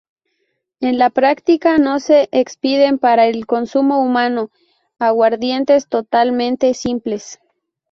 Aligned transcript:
En 0.79 0.97
la 0.97 1.11
práctica 1.11 1.77
no 1.77 1.99
se 1.99 2.27
expiden 2.31 2.97
para 2.97 3.27
el 3.27 3.45
consumo 3.45 4.01
humano 4.01 4.49
aguardientes 4.97 5.87
totalmente 5.89 6.73
simples. 6.73 7.37